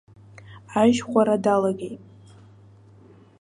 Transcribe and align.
Ажь 0.81 0.99
хәара 1.07 1.35
далагеит. 1.43 2.01